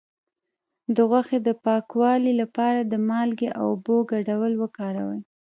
د 0.95 0.97
غوښې 1.09 1.39
د 1.47 1.49
پاکوالي 1.63 2.33
لپاره 2.41 2.79
د 2.83 2.93
مالګې 3.09 3.49
او 3.59 3.65
اوبو 3.73 3.95
ګډول 4.11 4.53
وکاروئ 4.57 5.21